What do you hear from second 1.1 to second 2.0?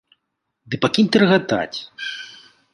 ты рагатаць.